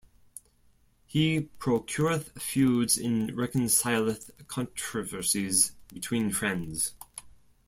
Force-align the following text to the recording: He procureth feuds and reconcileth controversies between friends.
He 1.05 1.51
procureth 1.59 2.41
feuds 2.41 2.97
and 2.97 3.37
reconcileth 3.37 4.31
controversies 4.47 5.73
between 5.93 6.31
friends. 6.31 6.93